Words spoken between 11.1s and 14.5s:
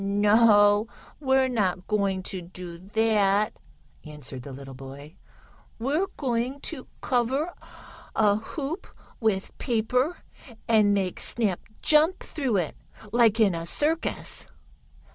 Snap jump through it, like in a circus."